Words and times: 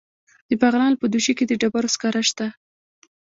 د 0.49 0.51
بغلان 0.61 0.93
په 0.97 1.05
دوشي 1.13 1.33
کې 1.37 1.45
د 1.47 1.53
ډبرو 1.61 1.93
سکاره 1.95 2.21
شته. 2.29 2.47